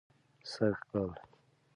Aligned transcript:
سږ 0.51 0.75
کال 0.89 1.11